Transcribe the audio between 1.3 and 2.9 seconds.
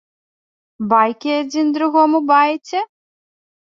адзін другому баеце?!